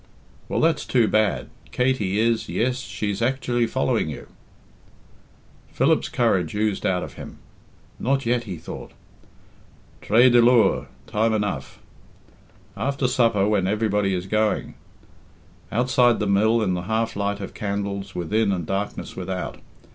"Well, 0.49 0.61
that's 0.61 0.83
too 0.83 1.07
bad. 1.07 1.51
Katey 1.71 2.17
is 2.17 2.49
yes, 2.49 2.77
she's 2.79 3.21
actually 3.21 3.67
following 3.67 4.09
you!" 4.09 4.29
Philip's 5.71 6.09
courage 6.09 6.55
oozed 6.55 6.87
out 6.87 7.03
of 7.03 7.13
him. 7.21 7.37
"Not 7.99 8.25
yet," 8.25 8.45
he 8.45 8.57
thought. 8.57 8.93
Traa 10.01 10.31
dy 10.31 10.39
liooar 10.39 10.87
time 11.05 11.35
enough. 11.35 11.77
"After 12.75 13.07
supper, 13.07 13.47
when 13.47 13.67
everybody 13.67 14.15
is 14.15 14.25
going! 14.25 14.73
Outside 15.71 16.17
the 16.17 16.25
mill, 16.25 16.63
in 16.63 16.73
the 16.73 16.81
half 16.89 17.15
light 17.15 17.39
of 17.39 17.53
candles 17.53 18.15
within 18.15 18.51
and 18.51 18.65
darkness 18.65 19.15
without! 19.15 19.59